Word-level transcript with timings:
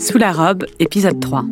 Sous 0.00 0.16
la 0.16 0.32
robe, 0.32 0.64
épisode 0.78 1.20
3. 1.20 1.44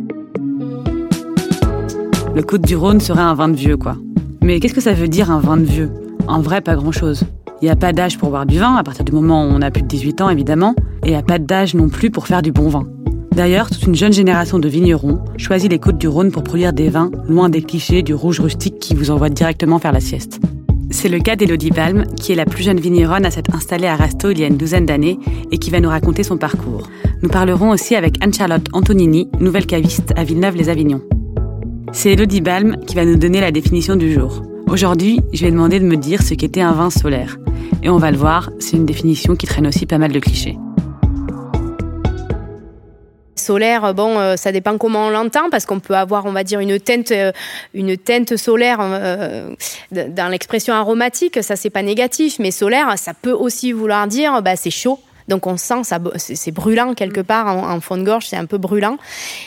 Le 2.34 2.42
Côte 2.42 2.62
du 2.62 2.76
Rhône 2.76 2.98
serait 2.98 3.20
un 3.20 3.34
vin 3.34 3.50
de 3.50 3.54
vieux, 3.54 3.76
quoi. 3.76 3.98
Mais 4.42 4.58
qu'est-ce 4.58 4.72
que 4.72 4.80
ça 4.80 4.94
veut 4.94 5.06
dire 5.06 5.30
un 5.30 5.38
vin 5.38 5.58
de 5.58 5.64
vieux? 5.64 5.90
En 6.26 6.40
vrai, 6.40 6.62
pas 6.62 6.74
grand-chose. 6.74 7.24
Il 7.60 7.66
n'y 7.66 7.70
a 7.70 7.76
pas 7.76 7.92
d'âge 7.92 8.16
pour 8.16 8.30
boire 8.30 8.46
du 8.46 8.58
vin, 8.58 8.74
à 8.74 8.82
partir 8.82 9.04
du 9.04 9.12
moment 9.12 9.44
où 9.44 9.48
on 9.50 9.60
a 9.60 9.70
plus 9.70 9.82
de 9.82 9.86
18 9.86 10.22
ans, 10.22 10.30
évidemment, 10.30 10.74
et 11.02 11.08
il 11.08 11.10
n'y 11.10 11.16
a 11.16 11.22
pas 11.22 11.38
d'âge 11.38 11.74
non 11.74 11.90
plus 11.90 12.10
pour 12.10 12.26
faire 12.26 12.40
du 12.40 12.50
bon 12.50 12.70
vin. 12.70 12.86
D'ailleurs, 13.32 13.68
toute 13.68 13.82
une 13.82 13.94
jeune 13.94 14.14
génération 14.14 14.58
de 14.58 14.68
vignerons 14.68 15.22
choisit 15.36 15.70
les 15.70 15.78
côtes 15.78 15.98
du 15.98 16.08
Rhône 16.08 16.32
pour 16.32 16.42
produire 16.42 16.72
des 16.72 16.88
vins 16.88 17.10
loin 17.28 17.50
des 17.50 17.60
clichés 17.60 18.02
du 18.02 18.14
rouge 18.14 18.40
rustique 18.40 18.78
qui 18.78 18.94
vous 18.94 19.10
envoie 19.10 19.28
directement 19.28 19.78
faire 19.78 19.92
la 19.92 20.00
sieste. 20.00 20.40
C'est 20.90 21.08
le 21.08 21.18
cas 21.18 21.36
d'Elodie 21.36 21.70
Balm, 21.70 22.04
qui 22.16 22.32
est 22.32 22.34
la 22.34 22.46
plus 22.46 22.64
jeune 22.64 22.80
vigneronne 22.80 23.26
à 23.26 23.30
s'être 23.30 23.54
installée 23.54 23.86
à 23.86 23.96
Rasto 23.96 24.30
il 24.30 24.40
y 24.40 24.44
a 24.44 24.46
une 24.46 24.56
douzaine 24.56 24.86
d'années 24.86 25.18
et 25.50 25.58
qui 25.58 25.70
va 25.70 25.80
nous 25.80 25.88
raconter 25.88 26.22
son 26.22 26.38
parcours. 26.38 26.88
Nous 27.22 27.28
parlerons 27.28 27.70
aussi 27.70 27.94
avec 27.94 28.22
Anne-Charlotte 28.22 28.66
Antonini, 28.72 29.28
nouvelle 29.38 29.66
caviste 29.66 30.12
à 30.16 30.24
Villeneuve-les-Avignon. 30.24 31.02
C'est 31.92 32.12
Elodie 32.12 32.40
Balm 32.40 32.76
qui 32.86 32.94
va 32.94 33.04
nous 33.04 33.16
donner 33.16 33.40
la 33.40 33.52
définition 33.52 33.96
du 33.96 34.12
jour. 34.12 34.42
Aujourd'hui, 34.68 35.20
je 35.32 35.44
vais 35.44 35.50
demander 35.50 35.80
de 35.80 35.86
me 35.86 35.96
dire 35.96 36.22
ce 36.22 36.34
qu'était 36.34 36.60
un 36.60 36.72
vin 36.72 36.90
solaire. 36.90 37.38
Et 37.82 37.90
on 37.90 37.98
va 37.98 38.10
le 38.10 38.18
voir, 38.18 38.50
c'est 38.58 38.76
une 38.76 38.86
définition 38.86 39.36
qui 39.36 39.46
traîne 39.46 39.66
aussi 39.66 39.86
pas 39.86 39.98
mal 39.98 40.12
de 40.12 40.20
clichés 40.20 40.58
solaire, 43.48 43.94
bon, 43.94 44.18
euh, 44.18 44.36
ça 44.36 44.52
dépend 44.52 44.76
comment 44.76 45.06
on 45.06 45.10
l'entend, 45.10 45.48
parce 45.48 45.64
qu'on 45.64 45.80
peut 45.80 45.96
avoir, 45.96 46.26
on 46.26 46.32
va 46.32 46.44
dire, 46.44 46.60
une 46.60 46.78
teinte, 46.78 47.12
euh, 47.12 47.32
une 47.72 47.96
teinte 47.96 48.36
solaire 48.36 48.78
euh, 48.82 49.54
dans 49.90 50.28
l'expression 50.28 50.74
aromatique, 50.74 51.42
ça 51.42 51.56
c'est 51.56 51.70
pas 51.70 51.80
négatif, 51.82 52.38
mais 52.40 52.50
solaire, 52.50 52.98
ça 52.98 53.14
peut 53.14 53.32
aussi 53.32 53.72
vouloir 53.72 54.06
dire, 54.06 54.42
bah, 54.42 54.56
c'est 54.56 54.70
chaud. 54.70 55.00
Donc 55.28 55.46
on 55.46 55.56
sent 55.56 55.84
ça, 55.84 55.98
c'est 56.16 56.52
brûlant 56.52 56.94
quelque 56.94 57.20
part 57.20 57.46
en, 57.48 57.80
fond 57.80 57.98
de 57.98 58.02
gorge, 58.02 58.26
c'est 58.26 58.36
un 58.36 58.46
peu 58.46 58.56
brûlant. 58.56 58.96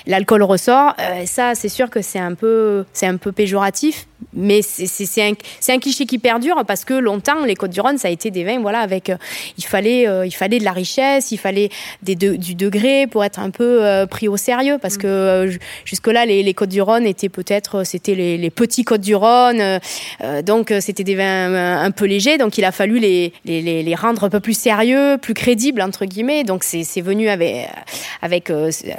L'alcool 0.05 0.43
ressort, 0.43 0.93
ça 1.25 1.55
c'est 1.55 1.69
sûr 1.69 1.89
que 1.89 2.03
c'est 2.03 2.19
un 2.19 2.35
peu, 2.35 2.85
c'est 2.93 3.07
un 3.07 3.17
peu 3.17 3.31
péjoratif, 3.31 4.05
mais 4.33 4.61
c'est 4.61 5.21
un, 5.21 5.33
un, 5.69 5.79
cliché 5.79 6.05
qui 6.05 6.17
perdure 6.17 6.63
parce 6.65 6.85
que 6.85 6.93
longtemps 6.93 7.43
les 7.43 7.55
Côtes 7.55 7.71
du 7.71 7.81
Rhône 7.81 7.97
ça 7.97 8.07
a 8.07 8.11
été 8.11 8.31
des 8.31 8.43
vins 8.43 8.59
voilà 8.59 8.79
avec 8.79 9.09
euh, 9.09 9.17
il 9.57 9.65
fallait 9.65 10.07
euh, 10.07 10.25
il 10.25 10.31
fallait 10.31 10.59
de 10.59 10.63
la 10.63 10.71
richesse 10.71 11.31
il 11.31 11.37
fallait 11.37 11.69
des 12.01 12.15
du 12.15 12.55
degré 12.55 13.07
pour 13.07 13.23
être 13.23 13.39
un 13.39 13.49
peu 13.49 13.83
euh, 13.83 14.05
pris 14.05 14.27
au 14.27 14.37
sérieux. 14.37 14.77
Parce 14.81 14.95
mm. 14.95 15.01
que 15.01 15.59
jusque 15.85 16.07
là 16.07 16.25
les, 16.25 16.43
les, 16.43 16.53
Côtes 16.53 16.69
du 16.69 16.81
Rhône 16.81 17.05
étaient 17.05 17.29
peut-être 17.29 17.83
c'était 17.83 18.15
les, 18.15 18.37
les, 18.37 18.49
petits 18.49 18.83
Côtes 18.83 19.01
du 19.01 19.15
Rhône 19.15 19.79
donc 20.43 20.73
c'était 20.79 21.03
des 21.03 21.15
vins 21.15 21.81
un, 21.83 21.91
peu 21.91 22.05
légers. 22.05 22.37
Donc 22.37 22.57
il 22.57 22.65
a 22.65 22.71
fallu 22.71 22.99
les, 22.99 23.33
les, 23.45 23.95
rendre 23.95 24.23
un 24.23 24.29
peu 24.29 24.39
plus 24.39 24.57
sérieux 24.57 25.17
plus 25.21 25.33
crédibles 25.33 25.81
entre 25.81 26.05
guillemets. 26.05 26.43
Donc 26.43 26.63
c'est 26.63 27.01
venu 27.01 27.29
avec 27.29 27.67
avec 28.21 28.51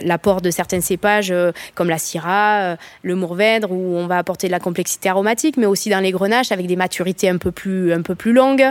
l'apport 0.02 0.40
de 0.40 0.50
certains 0.50 0.80
cépages 0.80 1.32
comme 1.74 1.88
la 1.88 1.98
Syrah 1.98 2.76
le 3.02 3.14
Mourvèdre 3.14 3.70
où 3.70 3.96
on 3.96 4.06
va 4.06 4.18
apporter 4.18 4.46
de 4.46 4.52
la 4.52 4.60
complexité 4.60 5.08
aromatiques, 5.22 5.56
mais 5.56 5.66
aussi 5.66 5.88
dans 5.88 6.00
les 6.00 6.10
grenaches 6.10 6.50
avec 6.50 6.66
des 6.66 6.74
maturités 6.74 7.28
un 7.28 7.38
peu 7.38 7.52
plus, 7.52 7.92
un 7.92 8.02
peu 8.02 8.16
plus 8.16 8.32
longues, 8.32 8.66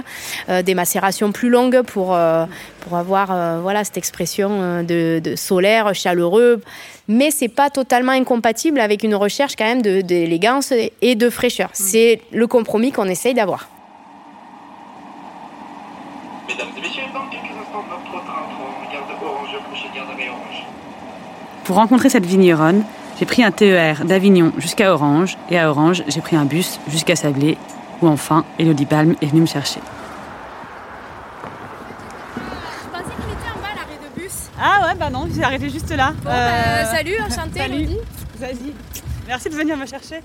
euh, 0.50 0.62
des 0.62 0.76
macérations 0.76 1.32
plus 1.32 1.50
longues 1.50 1.82
pour, 1.82 2.14
euh, 2.14 2.46
pour 2.82 2.98
avoir 2.98 3.32
euh, 3.32 3.60
voilà, 3.62 3.86
cette 3.86 3.98
expression 3.98 4.84
de, 4.84 5.22
solaire, 5.38 5.96
chaleureux. 5.96 6.62
Mais 7.08 7.32
c'est 7.32 7.48
pas 7.48 7.70
totalement 7.70 8.12
incompatible 8.12 8.82
avec 8.82 9.04
une 9.04 9.16
recherche 9.16 9.56
quand 9.56 9.66
même 9.66 9.82
d'élégance 9.82 10.74
et 11.02 11.16
de 11.16 11.30
fraîcheur. 11.30 11.70
Mm. 11.70 11.74
C'est 11.74 12.22
le 12.32 12.48
compromis 12.48 12.92
qu'on 12.92 13.08
essaye 13.08 13.34
d'avoir. 13.34 13.70
Mesdames 16.50 16.68
et 16.78 16.82
messieurs, 16.82 17.04
dans 17.14 17.30
quelques 17.30 17.56
instants, 17.58 17.86
notre 17.90 18.26
train 18.26 18.42
Orange, 19.24 19.50
Orange. 20.30 20.66
Pour 21.64 21.76
rencontrer 21.78 22.10
cette 22.10 22.26
vigneronne, 22.26 22.84
j'ai 23.22 23.28
pris 23.28 23.44
un 23.44 23.52
TER 23.52 24.04
d'Avignon 24.04 24.52
jusqu'à 24.58 24.92
Orange, 24.92 25.38
et 25.52 25.60
à 25.60 25.70
Orange, 25.70 26.04
j'ai 26.08 26.22
pris 26.22 26.36
un 26.36 26.46
bus 26.46 26.80
jusqu'à 26.88 27.16
Sablé, 27.16 27.56
où 28.02 28.08
enfin, 28.08 28.46
Elodie 28.58 28.88
Palme 28.88 29.14
est 29.22 29.28
venue 29.28 29.42
me 29.42 29.46
chercher. 29.46 29.80
Ah 34.60 34.88
ouais, 34.88 34.96
bah 34.98 35.12
non, 35.12 35.28
j'ai 35.32 35.44
arrêté 35.44 35.70
juste 35.70 35.92
là. 35.92 36.14
Bon, 36.18 36.32
bah, 36.32 36.32
euh, 36.34 36.86
salut, 36.86 37.14
enchantée, 37.20 37.60
Elodie. 37.60 38.00
Vas-y. 38.40 38.74
Merci 39.28 39.50
de 39.50 39.56
venir 39.56 39.78
me 39.78 39.86
chercher. 39.86 40.22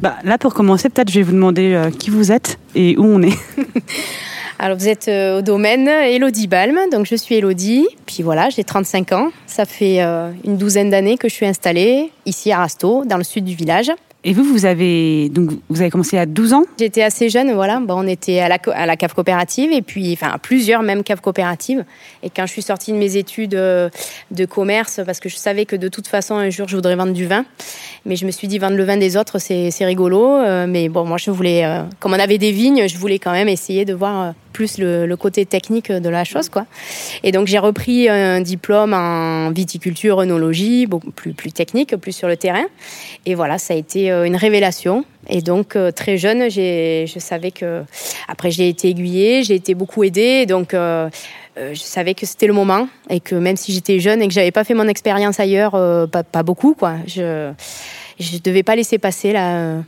Bah, 0.00 0.14
là, 0.22 0.38
pour 0.38 0.54
commencer, 0.54 0.88
peut-être 0.90 1.10
je 1.10 1.18
vais 1.18 1.24
vous 1.24 1.32
demander 1.32 1.74
euh, 1.74 1.90
qui 1.90 2.10
vous 2.10 2.30
êtes 2.30 2.60
et 2.76 2.96
où 2.98 3.04
on 3.04 3.20
est. 3.20 3.36
Alors 4.60 4.76
vous 4.76 4.88
êtes 4.88 5.06
euh, 5.06 5.38
au 5.38 5.42
domaine 5.42 5.86
Elodie 5.86 6.48
Balm, 6.48 6.76
donc 6.90 7.06
je 7.06 7.14
suis 7.14 7.36
Elodie, 7.36 7.86
puis 8.06 8.24
voilà, 8.24 8.48
j'ai 8.50 8.64
35 8.64 9.12
ans, 9.12 9.30
ça 9.46 9.64
fait 9.64 10.02
euh, 10.02 10.32
une 10.44 10.56
douzaine 10.56 10.90
d'années 10.90 11.16
que 11.16 11.28
je 11.28 11.34
suis 11.34 11.46
installée 11.46 12.10
ici 12.26 12.50
à 12.50 12.58
Rasto, 12.58 13.04
dans 13.04 13.18
le 13.18 13.22
sud 13.22 13.44
du 13.44 13.54
village. 13.54 13.92
Et 14.24 14.32
vous, 14.32 14.42
vous 14.42 14.66
avez 14.66 15.28
donc 15.28 15.50
vous 15.68 15.80
avez 15.80 15.90
commencé 15.90 16.18
à 16.18 16.26
12 16.26 16.54
ans? 16.54 16.64
J'étais 16.76 17.04
assez 17.04 17.28
jeune, 17.28 17.52
voilà. 17.52 17.78
Bon, 17.78 18.02
on 18.02 18.06
était 18.08 18.40
à 18.40 18.48
la, 18.48 18.58
à 18.74 18.84
la 18.84 18.96
cave 18.96 19.14
coopérative 19.14 19.70
et 19.70 19.80
puis, 19.80 20.12
enfin, 20.12 20.36
plusieurs 20.42 20.82
même 20.82 21.04
caves 21.04 21.20
coopératives. 21.20 21.84
Et 22.24 22.28
quand 22.28 22.44
je 22.44 22.50
suis 22.50 22.62
sortie 22.62 22.90
de 22.90 22.96
mes 22.96 23.16
études 23.16 23.54
euh, 23.54 23.88
de 24.32 24.44
commerce, 24.44 25.00
parce 25.06 25.20
que 25.20 25.28
je 25.28 25.36
savais 25.36 25.66
que 25.66 25.76
de 25.76 25.86
toute 25.86 26.08
façon 26.08 26.34
un 26.34 26.50
jour 26.50 26.66
je 26.66 26.74
voudrais 26.74 26.96
vendre 26.96 27.12
du 27.12 27.26
vin, 27.26 27.44
mais 28.04 28.16
je 28.16 28.26
me 28.26 28.32
suis 28.32 28.48
dit 28.48 28.58
vendre 28.58 28.76
le 28.76 28.82
vin 28.82 28.96
des 28.96 29.16
autres, 29.16 29.38
c'est 29.38 29.70
rigolo. 29.84 30.40
Mais 30.66 30.88
bon, 30.88 31.04
moi 31.04 31.16
je 31.16 31.30
voulais, 31.30 31.64
comme 32.00 32.12
on 32.12 32.18
avait 32.18 32.38
des 32.38 32.50
vignes, 32.50 32.88
je 32.88 32.98
voulais 32.98 33.20
quand 33.20 33.32
même 33.32 33.48
essayer 33.48 33.84
de 33.84 33.94
voir 33.94 34.34
plus 34.58 34.78
le, 34.78 35.14
côté 35.14 35.46
technique 35.46 35.92
de 35.92 36.08
la 36.08 36.24
chose, 36.24 36.48
quoi. 36.48 36.66
Et 37.22 37.30
donc 37.30 37.46
j'ai 37.46 37.60
repris 37.60 38.08
un 38.08 38.40
diplôme 38.40 38.92
en 38.92 39.50
viticulture, 39.52 40.18
œnologie, 40.18 40.86
beaucoup 40.86 41.12
plus 41.12 41.52
technique, 41.52 41.94
plus 41.96 42.10
sur 42.12 42.26
le 42.26 42.36
terrain. 42.36 42.66
Et 43.24 43.34
voilà, 43.36 43.58
ça 43.58 43.74
a 43.74 43.76
été 43.76 44.10
euh, 44.10 44.24
une 44.24 44.34
révélation. 44.36 45.04
Et 45.28 45.42
donc, 45.42 45.76
euh, 45.76 45.92
très 45.92 46.16
jeune, 46.16 46.50
je 46.50 47.18
savais 47.18 47.50
que. 47.50 47.82
Après, 48.26 48.50
j'ai 48.50 48.68
été 48.68 48.88
aiguillée, 48.88 49.42
j'ai 49.44 49.54
été 49.54 49.74
beaucoup 49.74 50.02
aidée. 50.02 50.46
Donc, 50.46 50.74
euh, 50.74 51.08
je 51.56 51.80
savais 51.80 52.14
que 52.14 52.26
c'était 52.26 52.46
le 52.46 52.52
moment. 52.52 52.88
Et 53.10 53.20
que 53.20 53.34
même 53.34 53.56
si 53.56 53.72
j'étais 53.72 54.00
jeune 54.00 54.22
et 54.22 54.28
que 54.28 54.34
j'avais 54.34 54.50
pas 54.50 54.64
fait 54.64 54.74
mon 54.74 54.88
expérience 54.88 55.38
ailleurs, 55.40 55.72
pas, 56.10 56.42
beaucoup, 56.42 56.74
quoi. 56.74 56.94
Je 57.06 57.52
ne 58.18 58.38
devais 58.42 58.62
pas 58.62 58.74
laisser 58.74 58.98
passer 58.98 59.32
là. 59.32 59.82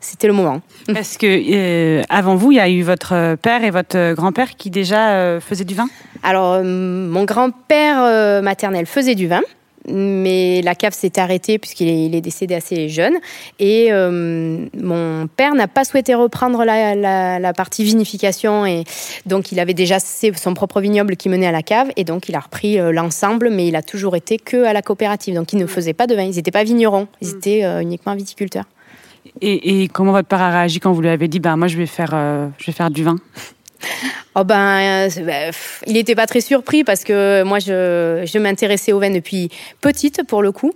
C'était 0.00 0.26
le 0.26 0.32
moment. 0.32 0.60
Parce 0.92 1.16
que 1.16 2.02
avant 2.12 2.36
vous, 2.36 2.52
il 2.52 2.56
y 2.56 2.60
a 2.60 2.68
eu 2.68 2.82
votre 2.82 3.36
père 3.36 3.64
et 3.64 3.70
votre 3.70 4.14
grand-père 4.14 4.56
qui 4.56 4.70
déjà 4.70 5.40
faisaient 5.40 5.64
du 5.64 5.74
vin? 5.74 5.88
Alors, 6.22 6.62
mon 6.62 7.24
grand-père 7.24 8.42
maternel 8.42 8.86
faisait 8.86 9.14
du 9.14 9.26
vin 9.26 9.42
mais 9.88 10.62
la 10.62 10.74
cave 10.74 10.92
s'est 10.92 11.18
arrêtée 11.18 11.58
puisqu'il 11.58 12.14
est, 12.14 12.20
décédé 12.20 12.54
assez 12.54 12.88
jeune. 12.88 13.14
Et 13.58 13.92
euh, 13.92 14.66
mon 14.76 15.26
père 15.28 15.54
n'a 15.54 15.68
pas 15.68 15.84
souhaité 15.84 16.14
reprendre 16.14 16.64
la, 16.64 17.52
partie 17.54 17.84
vinification. 17.84 18.66
Et 18.66 18.84
donc, 19.26 19.52
il 19.52 19.60
avait 19.60 19.74
déjà 19.74 19.98
son 20.00 20.54
propre 20.54 20.80
vignoble 20.80 21.16
qui 21.16 21.28
menait 21.28 21.46
à 21.46 21.52
la 21.52 21.62
cave. 21.62 21.90
Et 21.96 22.04
donc, 22.04 22.28
il 22.28 22.34
a 22.34 22.40
repris 22.40 22.78
euh, 22.78 22.92
l'ensemble, 22.92 23.50
mais 23.50 23.68
il 23.68 23.76
a 23.76 23.82
toujours 23.82 24.16
été 24.16 24.38
que 24.38 24.64
à 24.64 24.72
la 24.72 24.82
coopérative. 24.82 25.34
Donc, 25.34 25.52
il 25.52 25.58
ne 25.58 25.66
faisait 25.66 25.94
pas 25.94 26.06
de 26.06 26.14
vin. 26.14 26.22
Ils 26.22 26.36
n'étaient 26.36 26.50
pas 26.50 26.64
vignerons. 26.64 27.08
Ils 27.20 27.28
mm. 27.28 27.36
étaient 27.36 27.64
euh, 27.64 27.80
uniquement 27.80 28.14
viticulteurs. 28.14 28.64
Et, 29.40 29.88
comment 29.88 30.12
votre 30.12 30.28
père 30.28 30.40
a 30.40 30.50
réagi 30.50 30.80
quand 30.80 30.92
vous 30.92 31.00
lui 31.00 31.08
avez 31.08 31.28
dit 31.28 31.40
bah, 31.40 31.56
Moi, 31.56 31.68
je 31.68 31.76
vais 31.76 31.86
faire, 31.86 32.10
je 32.58 32.66
vais 32.66 32.72
faire 32.72 32.90
du 32.90 33.04
vin? 33.04 33.16
Oh 34.38 34.44
ben, 34.44 35.08
euh, 35.08 35.08
bah, 35.24 35.56
il 35.86 35.94
n'était 35.94 36.14
pas 36.14 36.26
très 36.26 36.42
surpris 36.42 36.84
parce 36.84 37.04
que 37.04 37.42
moi, 37.42 37.58
je, 37.58 38.22
je 38.26 38.38
m'intéressais 38.38 38.92
au 38.92 38.98
vin 38.98 39.10
depuis 39.10 39.48
petite 39.80 40.24
pour 40.24 40.42
le 40.42 40.52
coup. 40.52 40.72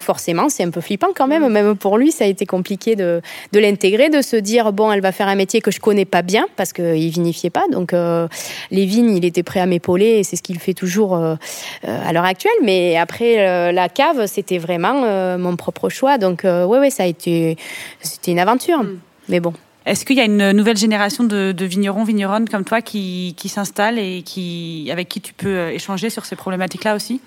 Forcément, 0.00 0.48
c'est 0.48 0.62
un 0.62 0.70
peu 0.70 0.80
flippant 0.80 1.08
quand 1.14 1.26
même. 1.26 1.48
Même 1.48 1.76
pour 1.76 1.98
lui, 1.98 2.12
ça 2.12 2.24
a 2.24 2.28
été 2.28 2.46
compliqué 2.46 2.94
de, 2.94 3.20
de 3.52 3.58
l'intégrer, 3.58 4.10
de 4.10 4.22
se 4.22 4.36
dire 4.36 4.72
bon, 4.72 4.92
elle 4.92 5.00
va 5.00 5.10
faire 5.10 5.28
un 5.28 5.34
métier 5.34 5.60
que 5.60 5.70
je 5.70 5.80
connais 5.80 6.04
pas 6.04 6.22
bien 6.22 6.46
parce 6.56 6.72
qu'il 6.72 7.10
vinifiait 7.10 7.50
pas. 7.50 7.64
Donc 7.72 7.92
euh, 7.92 8.28
les 8.70 8.84
vignes, 8.84 9.16
il 9.16 9.24
était 9.24 9.42
prêt 9.42 9.60
à 9.60 9.66
m'épauler 9.66 10.18
et 10.18 10.24
c'est 10.24 10.36
ce 10.36 10.42
qu'il 10.42 10.60
fait 10.60 10.74
toujours 10.74 11.16
euh, 11.16 11.34
à 11.82 12.12
l'heure 12.12 12.24
actuelle. 12.24 12.52
Mais 12.62 12.96
après 12.96 13.72
la 13.72 13.88
cave, 13.88 14.26
c'était 14.26 14.58
vraiment 14.58 15.36
mon 15.36 15.56
propre 15.56 15.88
choix. 15.88 16.18
Donc 16.18 16.42
ouais, 16.44 16.78
ouais, 16.78 16.90
ça 16.90 17.02
a 17.02 17.06
été, 17.06 17.56
c'était 18.02 18.30
une 18.30 18.38
aventure. 18.38 18.82
Mm. 18.82 18.98
Mais 19.28 19.40
bon. 19.40 19.52
Est-ce 19.86 20.06
qu'il 20.06 20.16
y 20.16 20.20
a 20.20 20.24
une 20.24 20.52
nouvelle 20.52 20.78
génération 20.78 21.24
de, 21.24 21.64
vignerons, 21.64 22.04
vigneronnes 22.04 22.48
comme 22.48 22.64
toi 22.64 22.80
qui, 22.80 23.34
s'installent 23.44 23.98
et 23.98 24.22
qui, 24.22 24.88
avec 24.90 25.08
qui 25.08 25.20
tu 25.20 25.34
peux 25.34 25.48
euh, 25.48 25.70
échanger 25.72 26.08
sur 26.08 26.24
ces 26.24 26.36
problématiques-là 26.36 26.94
aussi? 26.94 27.20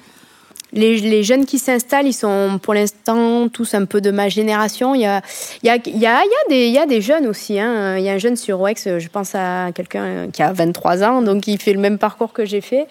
Les, 0.73 1.23
jeunes 1.23 1.45
qui 1.45 1.59
s'installent, 1.59 2.07
ils 2.07 2.13
sont 2.13 2.59
pour 2.61 2.73
l'instant 2.73 3.47
tous 3.47 3.73
un 3.73 3.85
peu 3.85 4.01
de 4.01 4.11
ma 4.11 4.27
génération. 4.27 4.95
Il 4.95 5.01
y 5.01 5.05
a, 5.05 5.21
il 5.63 5.67
y 5.67 5.69
a, 5.69 5.77
il 5.85 5.97
y 5.97 6.05
a, 6.05 6.19
des, 6.49 6.67
il 6.67 6.73
y 6.73 6.77
a 6.77 6.85
des 6.85 7.01
jeunes 7.01 7.27
aussi. 7.27 7.59
Hein. 7.59 7.97
Il 7.97 8.03
y 8.03 8.09
a 8.09 8.13
un 8.13 8.17
jeune 8.17 8.35
sur 8.35 8.61
OX, 8.61 8.97
je 8.97 9.07
pense 9.07 9.33
à 9.33 9.71
quelqu'un 9.73 10.27
qui 10.31 10.43
a 10.43 10.51
23 10.51 11.03
ans, 11.03 11.21
donc 11.21 11.47
il 11.47 11.61
fait 11.61 11.73
le 11.73 11.79
même 11.79 11.97
parcours 11.97 12.33
que 12.33 12.45
j'ai 12.45 12.61
fait. 12.61 12.87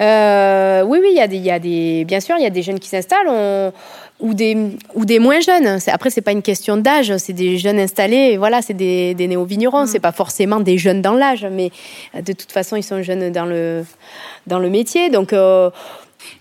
Euh, 0.00 0.82
oui, 0.84 0.98
oui, 1.02 1.08
il 1.10 1.16
y, 1.16 1.20
a 1.20 1.26
des, 1.26 1.36
il 1.36 1.44
y 1.44 1.50
a 1.50 1.58
des, 1.58 2.04
bien 2.04 2.20
sûr, 2.20 2.36
il 2.38 2.42
y 2.42 2.46
a 2.46 2.50
des 2.50 2.62
jeunes 2.62 2.78
qui 2.78 2.88
s'installent. 2.88 3.72
ou 4.20 4.34
des, 4.34 4.56
ou 4.94 5.04
des 5.06 5.18
moins 5.18 5.40
jeunes. 5.40 5.78
Après, 5.88 6.10
c'est 6.10 6.20
pas 6.20 6.32
une 6.32 6.42
question 6.42 6.76
d'âge, 6.76 7.16
c'est 7.16 7.32
des 7.32 7.58
jeunes 7.58 7.80
installés. 7.80 8.36
voilà, 8.36 8.62
c'est 8.62 8.74
des, 8.74 9.14
des 9.14 9.26
néo-vignerons. 9.26 9.84
Mm. 9.84 9.86
C'est 9.86 10.00
pas 10.00 10.12
forcément 10.12 10.60
des 10.60 10.78
jeunes 10.78 11.02
dans 11.02 11.14
l'âge, 11.14 11.46
mais 11.50 11.70
de 12.14 12.32
toute 12.32 12.52
façon, 12.52 12.76
ils 12.76 12.82
sont 12.82 13.02
jeunes 13.02 13.32
dans 13.32 13.46
le, 13.46 13.84
dans 14.46 14.58
le 14.58 14.68
métier. 14.68 15.08
Donc, 15.08 15.32
euh, 15.32 15.70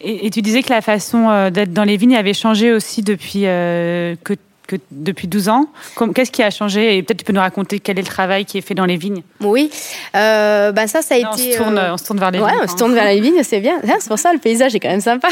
et, 0.02 0.30
tu 0.30 0.42
disais 0.42 0.64
que 0.64 0.70
la 0.70 0.82
façon 0.82 1.30
euh, 1.30 1.50
d'être 1.50 1.74
dans 1.74 1.84
les 1.84 1.98
vignes 1.98 2.16
avait 2.16 2.34
changé 2.34 2.72
aussi 2.72 3.02
depuis 3.02 3.44
euh, 3.46 4.16
que 4.24 4.34
que 4.70 4.76
depuis 4.92 5.28
12 5.28 5.50
ans. 5.50 5.66
Qu'est-ce 6.14 6.32
qui 6.32 6.44
a 6.44 6.52
changé? 6.52 6.96
Et 6.96 7.04
peut-être 7.04 7.20
tu 7.20 7.26
peux 7.26 7.34
nous 7.34 7.40
raconter 7.40 7.80
quel 7.80 7.98
est 7.98 8.04
le 8.04 8.08
travail 8.08 8.46
qui 8.46 8.60
est 8.60 8.62
fait 8.62 8.76
dans 8.76 8.86
les 8.86 8.98
vignes 8.98 9.24
Oui, 9.42 9.72
euh, 10.16 10.72
bah 10.72 10.86
ça, 10.86 11.02
ça 11.02 11.16
a 11.16 11.18
été. 11.18 11.28
On 11.28 11.38
se, 11.38 11.58
tourne, 11.58 11.78
euh, 11.78 11.94
on 11.94 11.98
se 11.98 12.06
tourne 12.06 12.20
vers 12.20 12.30
les 12.30 12.40
ouais, 12.40 12.52
vignes. 12.52 12.60
on 12.64 12.68
se 12.68 12.76
tourne 12.76 12.94
vers 12.94 13.06
les 13.06 13.20
vignes, 13.20 13.42
c'est 13.42 13.60
bien. 13.60 13.80
Ah, 13.84 13.96
c'est 14.00 14.08
pour 14.08 14.20
ça, 14.20 14.32
le 14.32 14.38
paysage 14.38 14.76
est 14.76 14.80
quand 14.80 14.90
même 14.90 15.02
sympa. 15.02 15.28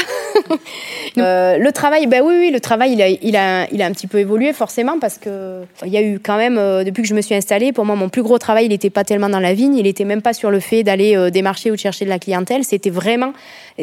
euh, 1.18 1.56
le 1.56 1.72
travail, 1.72 2.08
bah 2.08 2.18
oui, 2.22 2.34
oui, 2.36 2.50
le 2.50 2.58
travail, 2.58 2.92
il 2.94 3.00
a, 3.02 3.08
il 3.08 3.36
a, 3.36 3.68
il 3.70 3.80
a 3.80 3.86
un 3.86 3.92
petit 3.92 4.08
peu 4.08 4.18
évolué 4.18 4.52
forcément 4.52 4.98
parce 4.98 5.18
que 5.18 5.62
il 5.86 5.92
y 5.92 5.96
a 5.96 6.02
eu 6.02 6.18
quand 6.18 6.36
même, 6.36 6.58
euh, 6.58 6.82
depuis 6.82 7.02
que 7.02 7.08
je 7.08 7.14
me 7.14 7.22
suis 7.22 7.36
installée, 7.36 7.72
pour 7.72 7.84
moi, 7.84 7.94
mon 7.94 8.08
plus 8.08 8.22
gros 8.22 8.38
travail, 8.38 8.66
il 8.66 8.70
n'était 8.70 8.90
pas 8.90 9.04
tellement 9.04 9.28
dans 9.28 9.40
la 9.40 9.54
vigne, 9.54 9.76
il 9.76 9.84
n'était 9.84 10.04
même 10.04 10.22
pas 10.22 10.32
sur 10.32 10.50
le 10.50 10.58
fait 10.58 10.82
d'aller 10.82 11.30
démarcher 11.30 11.70
ou 11.70 11.74
de 11.74 11.80
chercher 11.80 12.04
de 12.04 12.10
la 12.10 12.18
clientèle. 12.18 12.64
C'était 12.64 12.90
vraiment, 12.90 13.32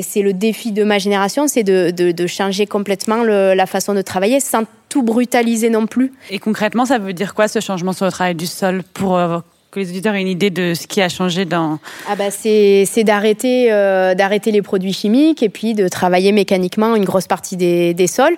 c'est 0.02 0.22
le 0.22 0.34
défi 0.34 0.74
de 0.74 0.84
ma 0.84 0.98
génération, 0.98 1.48
c'est 1.48 1.64
de, 1.64 1.92
de, 1.92 2.12
de, 2.12 2.28
changer 2.28 2.66
complètement 2.66 3.24
le, 3.24 3.54
la 3.54 3.66
façon 3.66 3.94
de 3.94 4.02
travailler 4.02 4.42
sans 4.42 4.64
tout 4.96 5.04
brutaliser 5.04 5.70
non 5.70 5.88
plus. 5.88 6.14
Et 6.30 6.40
concrètement, 6.40 6.86
ça 6.86 7.00
veut 7.00 7.12
dire 7.12 7.36
quoi 7.36 7.50
ce 7.50 7.60
changement 7.60 7.92
sur 7.92 8.06
le 8.06 8.14
travail 8.14 8.34
du 8.34 8.48
sol 8.48 8.82
pour 8.94 9.18
euh, 9.18 9.40
que 9.72 9.82
les 9.82 9.90
auditeurs 9.90 10.16
aient 10.16 10.22
une 10.22 10.30
idée 10.30 10.52
de 10.52 10.74
ce 10.74 10.88
qui 10.88 11.02
a 11.02 11.10
changé 11.10 11.44
dans 11.44 11.80
Ah 12.10 12.16
bah 12.16 12.32
c'est 12.32 13.04
d'arrêter 13.04 13.74
euh, 13.74 14.16
d'arrêter 14.16 14.52
les 14.52 14.62
produits 14.62 14.94
chimiques 14.94 15.44
et 15.44 15.50
puis 15.50 15.74
de 15.74 15.90
travailler 15.90 16.32
mécaniquement 16.32 16.96
une 16.96 17.04
grosse 17.04 17.28
partie 17.28 17.58
des, 17.58 17.94
des 17.94 18.08
sols. 18.08 18.38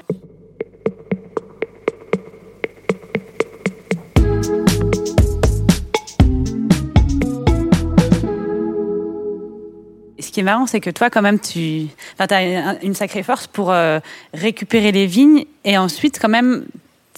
Marrant, 10.43 10.65
c'est 10.65 10.79
que 10.79 10.89
toi, 10.89 11.09
quand 11.09 11.21
même, 11.21 11.39
tu 11.39 11.87
as 12.19 12.83
une 12.83 12.93
sacrée 12.93 13.23
force 13.23 13.47
pour 13.47 13.71
euh, 13.71 13.99
récupérer 14.33 14.91
les 14.91 15.05
vignes 15.05 15.45
et 15.63 15.77
ensuite, 15.77 16.19
quand 16.19 16.29
même, 16.29 16.65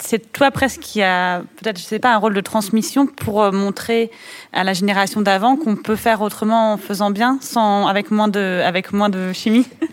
c'est 0.02 0.32
toi 0.32 0.52
presque 0.52 0.80
qui 0.80 1.02
a 1.02 1.42
peut-être, 1.58 1.78
je 1.78 1.84
sais 1.84 2.00
pas, 2.00 2.14
un 2.14 2.18
rôle 2.18 2.34
de 2.34 2.42
transmission 2.42 3.06
pour 3.06 3.44
euh, 3.44 3.52
montrer 3.52 4.12
à 4.54 4.64
la 4.64 4.74
génération 4.74 5.22
d'avant 5.22 5.56
qu'on 5.56 5.76
peut 5.76 5.96
faire 5.96 6.22
autrement 6.22 6.74
en 6.74 6.78
faisant 6.78 7.12
bien, 7.12 7.38
sans, 7.42 7.88
avec, 7.88 8.12
moins 8.12 8.28
de, 8.28 8.62
avec 8.64 8.94
moins 8.94 9.10
de 9.10 9.34
chimie. 9.34 9.68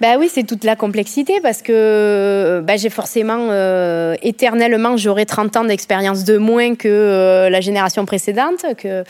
Bah 0.00 0.14
oui, 0.16 0.30
c'est 0.32 0.44
toute 0.44 0.62
la 0.62 0.76
complexité 0.76 1.40
parce 1.42 1.60
que 1.60 2.62
bah, 2.64 2.76
j'ai 2.76 2.88
forcément 2.88 3.48
euh, 3.50 4.14
éternellement 4.22 4.96
j'aurai 4.96 5.26
30 5.26 5.56
ans 5.56 5.64
d'expérience 5.64 6.22
de 6.22 6.38
moins 6.38 6.76
que 6.76 7.48
la 7.50 7.60
génération 7.60 8.06
précédente 8.06 8.64
que 8.76 9.02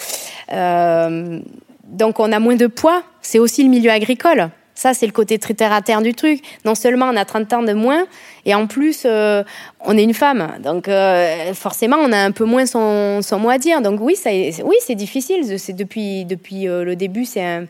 donc 1.89 2.21
on 2.21 2.31
a 2.33 2.39
moins 2.39 2.57
de 2.57 2.67
poids. 2.67 3.03
C'est 3.21 3.39
aussi 3.39 3.63
le 3.65 3.71
milieu 3.71 3.91
agricole. 3.91 4.51
Ça, 4.79 4.95
c'est 4.95 5.07
le 5.07 5.13
côté 5.13 5.41
très 5.41 5.55
terre 5.55 5.73
à 5.73 5.83
terre 5.83 6.03
du 6.03 6.15
truc. 6.15 6.41
Non 6.65 6.77
seulement 6.77 7.07
on 7.07 7.17
a 7.17 7.25
30 7.25 7.53
ans 7.53 7.63
de 7.65 7.73
moins, 7.73 8.07
et 8.47 8.55
en 8.55 8.69
plus, 8.69 9.03
euh, 9.07 9.43
on 9.81 9.99
est 9.99 10.05
une 10.05 10.15
femme. 10.15 10.53
Donc, 10.63 10.87
euh, 10.87 11.53
forcément, 11.53 11.97
on 11.97 12.13
a 12.13 12.19
un 12.19 12.31
peu 12.31 12.45
moins 12.45 12.65
son, 12.65 13.21
son 13.21 13.41
mot 13.41 13.51
à 13.51 13.59
dire. 13.59 13.83
Donc, 13.83 13.99
oui, 14.01 14.15
ça, 14.15 14.31
oui 14.31 14.77
c'est 14.81 14.95
difficile. 14.95 15.41
Depuis, 15.75 16.25
depuis 16.27 16.69
euh, 16.69 16.85
le 16.85 16.95
début, 16.95 17.25
c'est 17.25 17.43
un, 17.43 17.65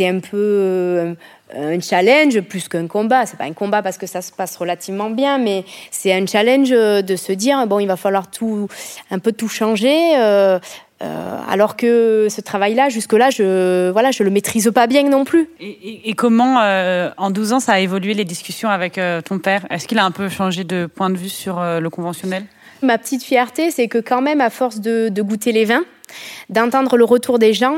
un 0.00 0.20
peu 0.20 1.16
un 1.56 1.80
challenge 1.80 2.40
plus 2.42 2.68
qu'un 2.68 2.86
combat. 2.86 3.26
C'est 3.26 3.36
pas 3.36 3.46
un 3.46 3.52
combat 3.52 3.82
parce 3.82 3.98
que 3.98 4.06
ça 4.06 4.22
se 4.22 4.30
passe 4.30 4.56
relativement 4.56 5.10
bien, 5.10 5.38
mais 5.38 5.64
c'est 5.90 6.12
un 6.12 6.24
challenge 6.26 6.70
de 6.70 7.16
se 7.16 7.32
dire 7.32 7.66
bon, 7.66 7.80
il 7.80 7.88
va 7.88 7.96
falloir 7.96 8.30
tout, 8.30 8.68
un 9.10 9.18
peu 9.18 9.32
tout 9.32 9.48
changer. 9.48 10.14
Alors 11.02 11.76
que 11.76 12.28
ce 12.30 12.40
travail-là, 12.40 12.88
jusque-là, 12.88 13.30
je 13.30 13.90
voilà, 13.90 14.10
je 14.10 14.22
le 14.22 14.30
maîtrise 14.30 14.70
pas 14.74 14.86
bien 14.86 15.02
non 15.02 15.24
plus. 15.24 15.48
Et, 15.60 16.14
comment, 16.14 16.60
euh, 16.62 17.10
en 17.16 17.30
12 17.30 17.52
ans, 17.52 17.60
ça 17.60 17.72
a 17.72 17.80
évolué 17.80 18.14
les 18.14 18.24
discussions 18.24 18.68
avec 18.68 18.98
euh, 18.98 19.20
ton 19.20 19.38
père? 19.38 19.66
Est-ce 19.70 19.88
qu'il 19.88 19.98
a 19.98 20.04
un 20.04 20.10
peu 20.10 20.28
changé 20.28 20.64
de 20.64 20.86
point 20.86 21.10
de 21.10 21.16
vue 21.16 21.28
sur 21.28 21.60
le 21.60 21.88
conventionnel? 21.90 22.44
Ma 22.82 22.98
petite 22.98 23.22
fierté, 23.22 23.70
c'est 23.70 23.88
que 23.88 23.98
quand 23.98 24.22
même, 24.22 24.40
à 24.40 24.50
force 24.50 24.80
de 24.80 25.22
goûter 25.22 25.52
les 25.52 25.64
vins, 25.64 25.84
d'entendre 26.48 26.96
le 26.96 27.04
retour 27.04 27.38
des 27.38 27.52
gens, 27.52 27.76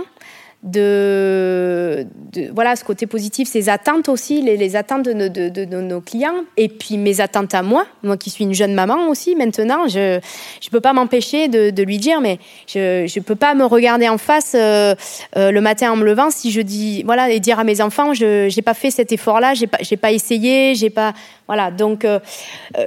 de, 0.64 2.06
voilà 2.54 2.74
ce 2.74 2.84
côté 2.84 3.06
positif, 3.06 3.46
ces 3.46 3.68
attentes 3.68 4.08
aussi, 4.08 4.40
les, 4.40 4.76
attentes 4.76 5.04
de, 5.04 5.28
de, 5.28 5.64
nos 5.64 6.00
clients, 6.00 6.44
et 6.56 6.68
puis 6.68 6.96
mes 6.96 7.20
attentes 7.20 7.54
à 7.54 7.62
moi, 7.62 7.86
moi 8.02 8.16
qui 8.16 8.30
suis 8.30 8.44
une 8.44 8.54
jeune 8.54 8.72
maman 8.72 9.08
aussi 9.08 9.36
maintenant, 9.36 9.86
je 9.88 10.16
ne 10.16 10.70
peux 10.70 10.80
pas 10.80 10.94
m'empêcher 10.94 11.48
de, 11.48 11.82
lui 11.82 11.98
dire, 11.98 12.22
mais 12.22 12.38
je 12.66 13.02
ne 13.02 13.22
peux 13.22 13.34
pas 13.34 13.54
me 13.54 13.64
regarder 13.64 14.08
en 14.08 14.16
face 14.16 14.54
euh, 14.54 14.94
euh, 15.36 15.50
le 15.50 15.60
matin 15.60 15.92
en 15.92 15.96
me 15.96 16.04
levant 16.04 16.30
si 16.30 16.50
je 16.50 16.62
dis, 16.62 17.02
voilà, 17.02 17.28
et 17.28 17.40
dire 17.40 17.58
à 17.58 17.64
mes 17.64 17.82
enfants, 17.82 18.14
je 18.14 18.54
n'ai 18.54 18.62
pas 18.62 18.74
fait 18.74 18.90
cet 18.90 19.12
effort-là, 19.12 19.52
j'ai 19.52 19.66
pas, 19.66 19.78
pas 20.00 20.12
essayé, 20.12 20.74
j'ai 20.74 20.88
pas, 20.88 21.12
voilà, 21.46 21.70
donc 21.70 22.06
euh, 22.06 22.20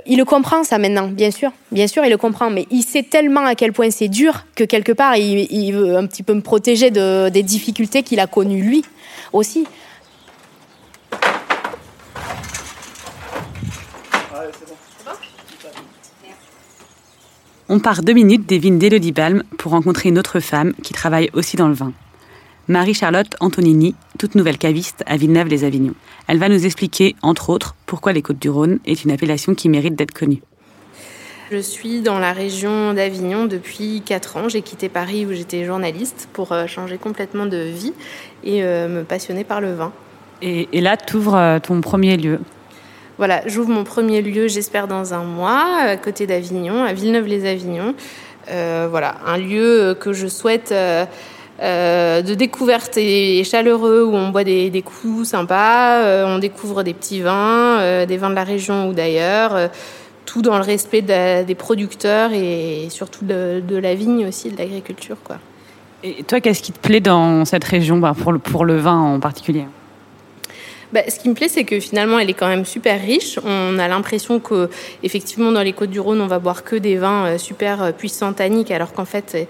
il 0.07 0.17
le 0.17 0.25
comprend 0.25 0.63
ça 0.63 0.79
maintenant, 0.79 1.07
bien 1.07 1.29
sûr, 1.29 1.51
bien 1.71 1.85
sûr, 1.85 2.03
il 2.05 2.09
le 2.09 2.17
comprend, 2.17 2.49
mais 2.49 2.65
il 2.71 2.81
sait 2.81 3.03
tellement 3.03 3.45
à 3.45 3.53
quel 3.53 3.71
point 3.71 3.91
c'est 3.91 4.07
dur 4.07 4.45
que 4.55 4.63
quelque 4.63 4.91
part, 4.91 5.15
il, 5.15 5.71
veut 5.73 5.95
un 5.95 6.07
petit 6.07 6.23
peu 6.23 6.33
me 6.33 6.41
protéger 6.41 6.89
de, 6.89 7.29
des 7.29 7.43
difficultés 7.43 8.01
qu'il 8.01 8.19
a 8.19 8.25
connu 8.25 8.61
lui 8.61 8.83
aussi. 9.31 9.67
On 17.69 17.79
part 17.79 18.01
deux 18.01 18.13
minutes 18.13 18.47
des 18.47 18.57
vignes 18.57 18.79
d'Elodie 18.79 19.11
Balm 19.11 19.43
pour 19.57 19.73
rencontrer 19.73 20.09
une 20.09 20.17
autre 20.17 20.39
femme 20.39 20.73
qui 20.81 20.93
travaille 20.93 21.29
aussi 21.33 21.57
dans 21.57 21.67
le 21.67 21.73
vin. 21.73 21.91
Marie-Charlotte 22.69 23.35
Antonini, 23.39 23.93
toute 24.17 24.35
nouvelle 24.35 24.57
caviste 24.57 25.03
à 25.05 25.15
Villeneuve-les-Avignon. 25.15 25.93
Elle 26.27 26.39
va 26.39 26.49
nous 26.49 26.65
expliquer, 26.65 27.15
entre 27.21 27.49
autres, 27.49 27.75
pourquoi 27.85 28.11
les 28.11 28.21
Côtes-du-Rhône 28.21 28.79
est 28.85 29.03
une 29.03 29.11
appellation 29.11 29.55
qui 29.55 29.69
mérite 29.69 29.95
d'être 29.95 30.11
connue. 30.13 30.41
Je 31.49 31.59
suis 31.59 32.01
dans 32.01 32.19
la 32.19 32.33
région 32.33 32.93
d'Avignon 32.93 33.45
depuis 33.45 34.01
4 34.05 34.37
ans. 34.37 34.49
J'ai 34.49 34.61
quitté 34.61 34.89
Paris 34.89 35.25
où 35.25 35.31
j'étais 35.31 35.63
journaliste 35.63 36.27
pour 36.33 36.51
euh, 36.51 36.67
changer 36.67 36.97
complètement 36.97 37.45
de 37.45 37.57
vie 37.57 37.93
et 38.43 38.63
euh, 38.63 38.89
me 38.89 39.03
passionner 39.03 39.45
par 39.45 39.61
le 39.61 39.73
vin. 39.73 39.93
Et, 40.41 40.67
là, 40.81 40.97
tu 40.97 41.15
ouvres 41.15 41.35
euh, 41.35 41.59
ton 41.59 41.79
premier 41.79 42.17
lieu 42.17 42.41
Voilà, 43.17 43.43
j'ouvre 43.45 43.69
mon 43.69 43.85
premier 43.85 44.21
lieu, 44.21 44.49
j'espère, 44.49 44.89
dans 44.89 45.13
un 45.13 45.23
mois, 45.23 45.77
à 45.79 45.95
côté 45.95 46.27
d'Avignon, 46.27 46.83
à 46.83 46.91
Villeneuve-les-Avignon. 46.91 47.95
voilà, 48.47 49.15
un 49.25 49.37
lieu 49.37 49.95
que 49.97 50.11
je 50.11 50.27
souhaite. 50.27 50.73
De 51.59 52.33
découverte 52.33 52.97
et 52.97 53.43
chaleureux 53.43 54.03
où 54.03 54.15
on 54.15 54.29
boit 54.29 54.43
des, 54.43 54.69
des 54.69 54.81
coups 54.81 55.27
sympas, 55.27 56.25
on 56.25 56.37
découvre 56.37 56.83
des 56.83 56.93
petits 56.93 57.21
vins, 57.21 58.05
des 58.05 58.17
vins 58.17 58.29
de 58.29 58.35
la 58.35 58.43
région 58.43 58.89
ou 58.89 58.93
d'ailleurs, 58.93 59.69
tout 60.25 60.41
dans 60.41 60.57
le 60.57 60.63
respect 60.63 61.01
des 61.01 61.55
producteurs 61.55 62.31
et 62.33 62.87
surtout 62.89 63.25
de, 63.25 63.63
la 63.69 63.95
vigne 63.95 64.27
aussi, 64.27 64.49
de 64.49 64.57
l'agriculture. 64.57 65.17
Quoi. 65.23 65.37
Et 66.03 66.23
toi, 66.23 66.39
qu'est-ce 66.41 66.61
qui 66.61 66.71
te 66.71 66.79
plaît 66.79 66.99
dans 66.99 67.43
cette 67.45 67.63
région, 67.63 67.97
bah, 67.97 68.13
pour, 68.15 68.31
le, 68.31 68.39
pour 68.39 68.65
le 68.65 68.77
vin 68.77 68.99
en 68.99 69.19
particulier? 69.19 69.65
Bah, 70.93 71.01
ce 71.09 71.19
qui 71.19 71.27
me 71.27 71.33
plaît, 71.33 71.49
c'est 71.49 71.63
que 71.65 71.79
finalement, 71.79 72.19
elle 72.19 72.29
est 72.29 72.35
quand 72.35 72.47
même 72.47 72.65
super 72.65 73.01
riche. 73.01 73.39
On 73.43 73.77
a 73.77 73.87
l'impression 73.87 74.39
que, 74.39 74.69
effectivement, 75.03 75.51
dans 75.51 75.63
les 75.63 75.73
Côtes-du-Rhône, 75.73 76.21
on 76.21 76.27
va 76.27 76.39
boire 76.39 76.63
que 76.63 76.75
des 76.75 76.95
vins 76.95 77.25
euh, 77.25 77.37
super 77.37 77.81
euh, 77.81 77.91
puissants 77.91 78.31
tanniques, 78.31 78.71
alors 78.71 78.93
qu'en 78.93 79.03
fait, 79.03 79.33
euh, 79.35 79.43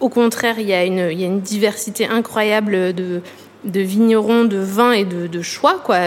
au 0.00 0.08
contraire, 0.08 0.58
il 0.58 0.68
y, 0.68 0.72
a 0.72 0.84
une, 0.84 1.40
diversité 1.40 2.06
incroyable 2.06 2.94
de, 2.94 3.20
de 3.64 3.80
vignerons, 3.80 4.44
de 4.44 4.58
vins 4.58 4.92
et 4.92 5.04
de, 5.04 5.42
choix. 5.42 5.80
Quoi. 5.84 5.98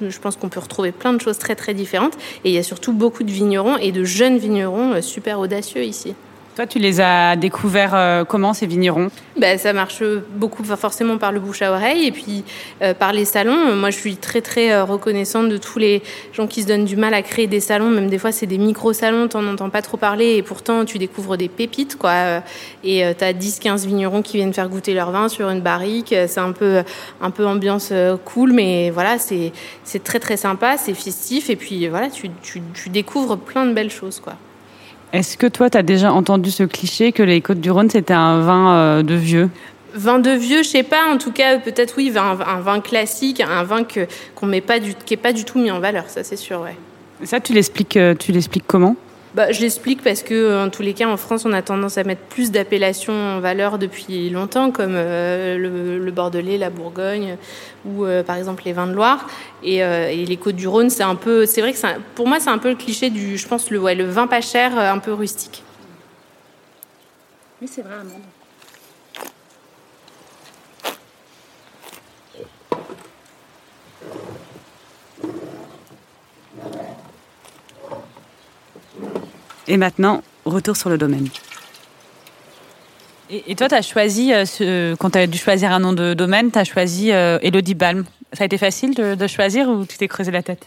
Je 0.00 0.18
pense 0.18 0.36
qu'on 0.36 0.48
peut 0.48 0.60
retrouver 0.60 0.92
plein 0.92 1.12
de 1.12 1.20
choses 1.20 1.38
très 1.38 1.54
très 1.54 1.74
différentes. 1.74 2.14
Et 2.44 2.50
il 2.50 2.52
y 2.52 2.58
a 2.58 2.62
surtout 2.62 2.92
beaucoup 2.92 3.22
de 3.22 3.30
vignerons 3.30 3.76
et 3.76 3.92
de 3.92 4.04
jeunes 4.04 4.38
vignerons 4.38 4.94
euh, 4.94 5.00
super 5.00 5.40
audacieux 5.40 5.84
ici. 5.84 6.14
Toi, 6.54 6.68
tu 6.68 6.78
les 6.78 7.00
as 7.00 7.34
découverts 7.34 7.94
euh, 7.96 8.24
comment 8.24 8.54
ces 8.54 8.66
vignerons? 8.66 9.10
Ben, 9.36 9.58
Ça 9.58 9.72
marche 9.72 10.04
beaucoup 10.36 10.62
forcément 10.62 11.18
par 11.18 11.32
le 11.32 11.40
bouche 11.40 11.62
à 11.62 11.72
oreille 11.72 12.06
et 12.06 12.12
puis 12.12 12.44
euh, 12.80 12.94
par 12.94 13.12
les 13.12 13.24
salons. 13.24 13.74
Moi, 13.74 13.90
je 13.90 13.98
suis 13.98 14.16
très 14.16 14.40
très 14.40 14.70
euh, 14.70 14.84
reconnaissante 14.84 15.48
de 15.48 15.56
tous 15.56 15.80
les 15.80 16.00
gens 16.32 16.46
qui 16.46 16.62
se 16.62 16.68
donnent 16.68 16.84
du 16.84 16.94
mal 16.94 17.12
à 17.12 17.22
créer 17.22 17.48
des 17.48 17.58
salons. 17.58 17.90
Même 17.90 18.08
des 18.08 18.18
fois, 18.18 18.30
c'est 18.30 18.46
des 18.46 18.58
micro-salons, 18.58 19.26
t'en 19.26 19.44
entends 19.48 19.68
pas 19.68 19.82
trop 19.82 19.96
parler 19.96 20.36
et 20.36 20.42
pourtant, 20.44 20.84
tu 20.84 20.98
découvres 20.98 21.36
des 21.36 21.48
pépites. 21.48 21.96
quoi. 21.98 22.40
Et 22.84 23.02
tu 23.18 23.24
as 23.24 23.32
10-15 23.32 23.84
vignerons 23.84 24.22
qui 24.22 24.36
viennent 24.36 24.54
faire 24.54 24.68
goûter 24.68 24.94
leur 24.94 25.10
vin 25.10 25.28
sur 25.28 25.50
une 25.50 25.60
barrique. 25.60 26.14
C'est 26.28 26.38
un 26.38 26.52
peu, 26.52 26.84
un 27.20 27.30
peu 27.32 27.46
ambiance 27.46 27.92
cool, 28.24 28.52
mais 28.52 28.90
voilà, 28.90 29.16
c'est 29.18 29.52
très 30.04 30.20
très 30.20 30.36
sympa, 30.36 30.76
c'est 30.76 30.94
festif 30.94 31.50
et 31.50 31.56
puis 31.56 31.88
voilà, 31.88 32.10
tu, 32.10 32.30
tu, 32.42 32.62
tu 32.74 32.90
découvres 32.90 33.38
plein 33.38 33.66
de 33.66 33.72
belles 33.72 33.90
choses. 33.90 34.20
quoi. 34.20 34.34
Est-ce 35.14 35.36
que 35.36 35.46
toi, 35.46 35.70
tu 35.70 35.78
as 35.78 35.84
déjà 35.84 36.12
entendu 36.12 36.50
ce 36.50 36.64
cliché 36.64 37.12
que 37.12 37.22
les 37.22 37.40
Côtes-du-Rhône, 37.40 37.88
c'était 37.88 38.14
un 38.14 38.40
vin 38.40 38.74
euh, 38.74 39.02
de 39.04 39.14
vieux? 39.14 39.48
Vin 39.94 40.18
de 40.18 40.30
vieux, 40.30 40.64
je 40.64 40.68
sais 40.68 40.82
pas. 40.82 41.06
En 41.08 41.18
tout 41.18 41.30
cas, 41.30 41.58
peut-être 41.58 41.94
oui, 41.96 42.12
un, 42.16 42.36
un, 42.40 42.60
vin 42.60 42.80
classique, 42.80 43.40
un 43.40 43.62
vin 43.62 43.84
que 43.84 44.08
qu'on 44.34 44.46
met 44.46 44.60
pas 44.60 44.80
du, 44.80 44.92
qui 45.06 45.14
est 45.14 45.16
pas 45.16 45.32
du 45.32 45.44
tout 45.44 45.60
mis 45.60 45.70
en 45.70 45.78
valeur. 45.78 46.06
Ça, 46.08 46.24
c'est 46.24 46.34
sûr, 46.34 46.60
ouais. 46.62 46.74
Ça, 47.22 47.38
tu 47.38 47.52
l'expliques, 47.52 47.96
euh, 47.96 48.16
tu 48.16 48.32
l'expliques 48.32 48.64
comment? 48.66 48.96
Bah, 49.34 49.50
je 49.50 49.60
l'explique 49.60 50.02
parce 50.02 50.22
que, 50.22 50.64
en 50.64 50.70
tous 50.70 50.82
les 50.82 50.94
cas, 50.94 51.08
en 51.08 51.16
France, 51.16 51.44
on 51.44 51.52
a 51.52 51.60
tendance 51.60 51.98
à 51.98 52.04
mettre 52.04 52.22
plus 52.22 52.52
d'appellations 52.52 53.12
en 53.12 53.40
valeur 53.40 53.78
depuis 53.78 54.30
longtemps, 54.30 54.70
comme 54.70 54.94
euh, 54.94 55.58
le, 55.58 56.10
Bordelais, 56.12 56.56
la 56.56 56.70
Bourgogne, 56.70 57.36
ou 57.84 58.04
euh, 58.04 58.22
par 58.22 58.36
exemple 58.36 58.62
les 58.64 58.72
vins 58.72 58.86
de 58.86 58.92
Loire. 58.92 59.26
Et, 59.64 59.82
euh, 59.82 60.12
les 60.12 60.36
Côtes 60.36 60.54
du 60.54 60.68
Rhône, 60.68 60.88
c'est 60.88 61.02
un 61.02 61.16
peu, 61.16 61.46
c'est 61.46 61.62
vrai 61.62 61.72
que 61.72 61.78
pour 62.14 62.28
moi, 62.28 62.38
c'est 62.38 62.50
un 62.50 62.58
peu 62.58 62.68
le 62.68 62.76
cliché 62.76 63.10
du, 63.10 63.36
je 63.36 63.48
pense, 63.48 63.70
le, 63.70 63.78
le 63.78 64.04
vin 64.04 64.28
pas 64.28 64.40
cher, 64.40 64.78
un 64.78 64.98
peu 64.98 65.12
rustique. 65.12 65.64
Oui, 67.60 67.68
c'est 67.70 67.82
vrai. 67.82 67.94
Et 79.68 79.76
maintenant, 79.76 80.22
retour 80.44 80.76
sur 80.76 80.90
le 80.90 80.98
domaine. 80.98 81.28
Et, 83.30 83.54
toi, 83.56 83.68
tu 83.68 83.74
as 83.74 83.82
choisi, 83.82 84.32
euh, 84.32 84.44
ce, 84.44 84.94
quand 84.96 85.10
tu 85.10 85.18
as 85.18 85.26
dû 85.26 85.38
choisir 85.38 85.72
un 85.72 85.80
nom 85.80 85.92
de 85.92 86.12
domaine, 86.12 86.50
tu 86.50 86.58
as 86.58 86.64
choisi 86.64 87.10
euh, 87.10 87.38
Elodie 87.42 87.74
Balm. 87.74 88.04
Ça 88.34 88.42
a 88.42 88.46
été 88.46 88.58
facile 88.58 88.94
de, 88.94 89.26
choisir 89.26 89.68
ou 89.68 89.86
tu 89.86 89.96
t'es 89.96 90.08
creusé 90.08 90.30
la 90.30 90.42
tête? 90.42 90.66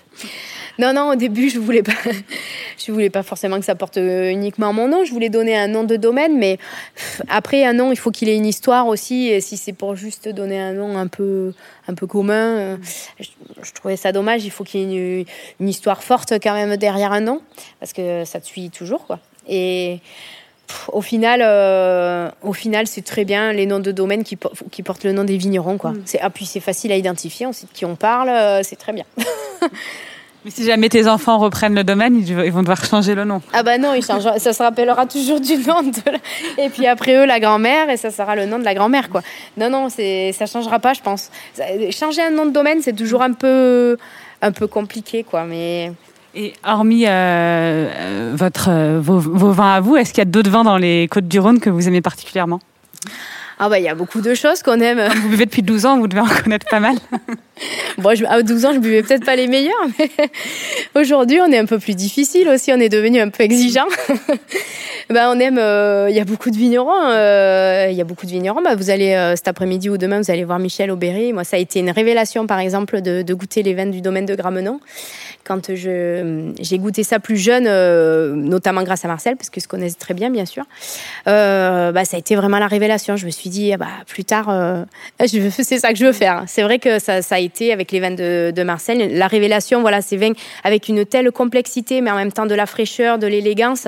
Non, 0.79 0.93
non, 0.93 1.11
au 1.11 1.15
début, 1.15 1.49
je 1.49 1.59
voulais 1.59 1.83
pas, 1.83 1.93
je 2.87 2.91
voulais 2.91 3.09
pas 3.09 3.23
forcément 3.23 3.59
que 3.59 3.65
ça 3.65 3.75
porte 3.75 3.97
euh, 3.97 4.29
uniquement 4.29 4.73
mon 4.73 4.87
nom. 4.87 5.03
Je 5.05 5.11
voulais 5.11 5.29
donner 5.29 5.57
un 5.57 5.67
nom 5.67 5.83
de 5.83 5.95
domaine, 5.95 6.37
mais 6.37 6.57
après 7.29 7.65
un 7.65 7.73
nom, 7.73 7.91
il 7.91 7.97
faut 7.97 8.11
qu'il 8.11 8.29
ait 8.29 8.35
une 8.35 8.45
histoire 8.45 8.87
aussi. 8.87 9.27
Et 9.27 9.41
si 9.41 9.57
c'est 9.57 9.73
pour 9.73 9.95
juste 9.95 10.29
donner 10.29 10.59
un 10.59 10.73
nom 10.73 10.97
un 10.97 11.07
peu, 11.07 11.53
un 11.87 11.93
peu 11.93 12.07
commun, 12.07 12.79
je, 13.19 13.71
trouvais 13.73 13.97
ça 13.97 14.11
dommage. 14.11 14.45
Il 14.45 14.51
faut 14.51 14.63
qu'il 14.63 14.79
y 14.79 14.83
ait 14.83 15.19
une, 15.19 15.25
une, 15.59 15.69
histoire 15.69 16.03
forte 16.03 16.33
quand 16.41 16.53
même 16.53 16.77
derrière 16.77 17.11
un 17.11 17.21
nom, 17.21 17.41
parce 17.79 17.93
que 17.93 18.25
ça 18.25 18.39
te 18.39 18.45
suit 18.45 18.69
toujours, 18.69 19.05
quoi. 19.05 19.19
Et 19.47 19.99
au 20.91 21.01
final, 21.01 21.41
euh, 21.43 22.29
au 22.41 22.53
final, 22.53 22.87
c'est 22.87 23.01
très 23.01 23.25
bien 23.25 23.53
les 23.53 23.65
noms 23.65 23.79
de 23.79 23.91
domaines 23.91 24.23
qui, 24.23 24.37
qui 24.71 24.83
portent 24.83 25.03
le 25.03 25.11
nom 25.11 25.23
des 25.23 25.37
vignerons, 25.37 25.77
quoi. 25.77 25.91
Mm. 25.91 26.01
C'est, 26.05 26.19
ah, 26.19 26.29
puis 26.29 26.45
c'est 26.45 26.59
facile 26.59 26.91
à 26.91 26.97
identifier, 26.97 27.45
on 27.45 27.53
sait 27.53 27.65
de 27.65 27.71
qui 27.71 27.85
on 27.85 27.95
parle, 27.95 28.29
euh, 28.29 28.61
c'est 28.63 28.75
très 28.75 28.93
bien. 28.93 29.05
Mais 30.47 30.51
si 30.51 30.63
jamais 30.63 30.87
tes 30.87 31.09
enfants 31.09 31.39
reprennent 31.39 31.75
le 31.75 31.83
domaine, 31.83 32.23
ils 32.25 32.51
vont 32.53 32.61
devoir 32.61 32.81
changer 32.85 33.15
le 33.15 33.25
nom. 33.25 33.41
Ah 33.51 33.63
bah 33.63 33.77
non, 33.77 33.93
ils 33.93 34.01
changent, 34.01 34.29
ça 34.37 34.53
se 34.53 34.63
rappellera 34.63 35.05
toujours 35.05 35.41
du 35.41 35.57
nom 35.57 35.83
de 35.83 35.99
et 36.57 36.69
puis 36.69 36.87
après 36.87 37.17
eux 37.17 37.25
la 37.25 37.41
grand-mère 37.41 37.89
et 37.89 37.97
ça 37.97 38.11
sera 38.11 38.33
le 38.37 38.45
nom 38.45 38.57
de 38.57 38.63
la 38.63 38.73
grand-mère 38.73 39.09
quoi. 39.09 39.23
Non 39.57 39.69
non, 39.69 39.89
ça 39.89 40.45
changera 40.45 40.79
pas, 40.79 40.93
je 40.93 41.01
pense. 41.01 41.31
Changer 41.91 42.21
un 42.21 42.29
nom 42.29 42.45
de 42.45 42.51
domaine, 42.51 42.81
c'est 42.81 42.95
toujours 42.95 43.23
un 43.23 43.33
peu 43.33 43.97
un 44.41 44.53
peu 44.53 44.67
compliqué 44.67 45.25
quoi, 45.25 45.43
mais 45.43 45.91
et 46.33 46.53
hormis 46.63 47.07
euh, 47.07 47.09
euh, 47.09 48.33
votre, 48.33 48.69
euh, 48.69 49.01
vos, 49.01 49.19
vins 49.19 49.73
à 49.73 49.79
vous, 49.81 49.97
est-ce 49.97 50.11
qu'il 50.11 50.19
y 50.19 50.21
a 50.21 50.25
d'autres 50.25 50.49
vins 50.49 50.63
dans 50.63 50.77
les 50.77 51.09
Côtes-du-Rhône 51.09 51.59
que 51.59 51.69
vous 51.69 51.89
aimez 51.89 51.99
particulièrement? 51.99 52.61
Ah 53.59 53.67
bah 53.67 53.79
il 53.79 53.83
y 53.83 53.89
a 53.89 53.95
beaucoup 53.95 54.21
de 54.21 54.33
choses 54.33 54.61
qu'on 54.63 54.79
aime. 54.79 55.01
Vous 55.23 55.27
buvez 55.29 55.45
depuis 55.45 55.63
12 55.63 55.85
ans, 55.87 55.97
vous 55.97 56.07
devez 56.07 56.21
en 56.21 56.27
connaître 56.27 56.67
pas 56.69 56.79
mal. 56.79 56.95
bon, 57.97 58.09
à 58.27 58.41
12 58.41 58.65
ans, 58.65 58.73
je 58.73 58.79
buvais 58.79 59.03
peut-être 59.03 59.25
pas 59.25 59.35
les 59.35 59.47
meilleurs, 59.47 59.73
mais 59.99 60.09
aujourd'hui, 60.95 61.39
on 61.41 61.51
est 61.51 61.57
un 61.57 61.65
peu 61.65 61.79
plus 61.79 61.95
difficile 61.95 62.49
aussi, 62.49 62.71
on 62.73 62.79
est 62.79 62.89
devenu 62.89 63.19
un 63.19 63.29
peu 63.29 63.43
exigeant. 63.43 63.87
bah, 65.09 65.31
on 65.33 65.39
aime, 65.39 65.59
il 66.09 66.15
y 66.15 66.19
a 66.19 66.25
beaucoup 66.25 66.49
de 66.49 66.57
vignerons, 66.57 67.09
il 67.09 67.95
y 67.95 68.01
a 68.01 68.05
beaucoup 68.05 68.25
de 68.25 68.31
vignerons. 68.31 68.61
Bah, 68.61 68.75
vous 68.75 68.89
allez 68.89 69.33
cet 69.35 69.47
après-midi 69.47 69.89
ou 69.89 69.97
demain, 69.97 70.21
vous 70.21 70.31
allez 70.31 70.43
voir 70.43 70.59
Michel 70.59 70.91
Aubéry. 70.91 71.33
Moi, 71.33 71.43
ça 71.43 71.57
a 71.57 71.59
été 71.59 71.79
une 71.79 71.91
révélation, 71.91 72.47
par 72.47 72.59
exemple, 72.59 73.01
de, 73.01 73.33
goûter 73.33 73.63
les 73.63 73.73
vins 73.73 73.85
du 73.85 74.01
domaine 74.01 74.25
de 74.25 74.35
Gramenon 74.35 74.79
quand 75.47 75.73
je, 75.73 76.51
j'ai 76.59 76.77
goûté 76.77 77.03
ça 77.03 77.19
plus 77.19 77.37
jeune, 77.37 77.65
euh, 77.67 78.35
notamment 78.35 78.83
grâce 78.83 79.05
à 79.05 79.07
Marcel, 79.07 79.37
parce 79.37 79.49
qu'ils 79.49 79.63
se 79.63 79.67
connaissent 79.67 79.97
très 79.97 80.13
bien, 80.13 80.29
bien 80.29 80.45
sûr, 80.45 80.65
euh, 81.27 81.91
bah, 81.93 82.03
ça 82.03 82.17
a 82.17 82.19
été 82.19 82.35
vraiment 82.35 82.59
la 82.59 82.67
révélation. 82.67 83.15
Je 83.15 83.25
me 83.25 83.31
suis 83.31 83.49
dit, 83.49 83.71
ah 83.73 83.77
bah, 83.77 83.87
plus 84.05 84.25
tard, 84.25 84.49
euh, 84.49 84.83
c'est 85.25 85.79
ça 85.79 85.93
que 85.93 85.97
je 85.97 86.05
veux 86.05 86.11
faire. 86.11 86.43
C'est 86.47 86.63
vrai 86.63 86.79
que 86.79 86.99
ça 86.99 87.21
a 87.31 87.39
été, 87.39 87.71
avec 87.71 87.86
les 87.91 87.99
vins 87.99 88.11
de, 88.11 88.63
Marcel, 88.63 89.17
la 89.17 89.27
révélation, 89.27 89.81
voilà, 89.81 90.01
ces 90.01 90.17
vins 90.17 90.33
avec 90.63 90.87
une 90.87 91.05
telle 91.05 91.31
complexité, 91.31 92.01
mais 92.01 92.11
en 92.11 92.15
même 92.15 92.31
temps 92.31 92.45
de 92.45 92.55
la 92.55 92.65
fraîcheur, 92.65 93.19
de 93.19 93.27
l'élégance 93.27 93.87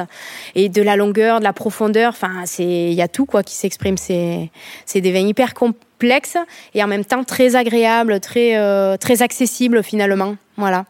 et 0.56 0.70
de 0.70 0.82
la 0.82 0.96
longueur, 0.96 1.40
de 1.40 1.44
la 1.44 1.54
profondeur. 1.54 2.10
Enfin, 2.10 2.44
il 2.60 2.94
y 2.94 3.02
a 3.02 3.08
tout 3.08 3.26
quoi 3.26 3.44
qui 3.44 3.56
s'exprime. 3.56 3.98
C'est, 3.98 4.50
c'est 4.86 5.02
des 5.02 5.12
vins 5.12 5.28
hyper 5.28 5.54
complexes 5.54 6.38
et 6.74 6.84
en 6.84 6.88
même 6.88 7.06
temps 7.06 7.24
très 7.24 7.56
agréables, 7.56 8.20
très, 8.20 8.98
très 8.98 9.22
accessibles 9.22 9.84
finalement. 9.84 10.36
Voilà. 10.58 10.86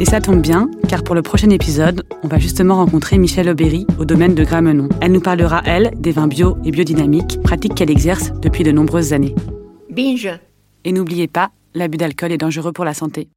Et 0.00 0.06
ça 0.06 0.18
tombe 0.18 0.40
bien, 0.40 0.70
car 0.88 1.04
pour 1.04 1.14
le 1.14 1.20
prochain 1.20 1.50
épisode, 1.50 2.06
on 2.22 2.28
va 2.28 2.38
justement 2.38 2.76
rencontrer 2.76 3.18
Michelle 3.18 3.50
Aubéry 3.50 3.86
au 3.98 4.06
domaine 4.06 4.34
de 4.34 4.42
Gramenon. 4.42 4.88
Elle 5.02 5.12
nous 5.12 5.20
parlera, 5.20 5.60
elle, 5.66 5.90
des 5.94 6.10
vins 6.10 6.26
bio 6.26 6.56
et 6.64 6.70
biodynamiques, 6.70 7.38
pratique 7.42 7.74
qu'elle 7.74 7.90
exerce 7.90 8.32
depuis 8.40 8.64
de 8.64 8.72
nombreuses 8.72 9.12
années. 9.12 9.34
Binge 9.90 10.40
Et 10.86 10.92
n'oubliez 10.92 11.28
pas, 11.28 11.50
l'abus 11.74 11.98
d'alcool 11.98 12.32
est 12.32 12.38
dangereux 12.38 12.72
pour 12.72 12.86
la 12.86 12.94
santé. 12.94 13.28